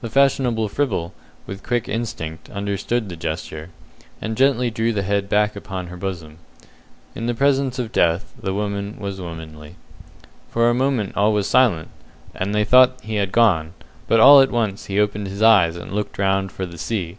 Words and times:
The 0.00 0.08
fashionable 0.08 0.70
fribble, 0.70 1.12
with 1.46 1.62
quick 1.62 1.90
instinct, 1.90 2.48
understood 2.48 3.10
the 3.10 3.16
gesture, 3.16 3.68
and 4.18 4.34
gently 4.34 4.70
drew 4.70 4.94
the 4.94 5.02
head 5.02 5.28
back 5.28 5.54
upon 5.56 5.88
her 5.88 5.96
bosom. 5.98 6.38
In 7.14 7.26
the 7.26 7.34
presence 7.34 7.78
of 7.78 7.92
death 7.92 8.32
the 8.42 8.54
woman 8.54 8.98
was 8.98 9.20
womanly. 9.20 9.74
For 10.50 10.70
a 10.70 10.74
moment 10.74 11.14
all 11.18 11.34
was 11.34 11.46
silent, 11.48 11.90
and 12.34 12.54
they 12.54 12.64
thought 12.64 13.02
he 13.02 13.16
had 13.16 13.30
gone; 13.30 13.74
but 14.06 14.20
all 14.20 14.40
at 14.40 14.50
once 14.50 14.86
he 14.86 14.98
opened 14.98 15.26
his 15.28 15.42
eyes 15.42 15.76
and 15.76 15.92
looked 15.92 16.16
round 16.16 16.50
for 16.50 16.64
the 16.64 16.78
sea. 16.78 17.18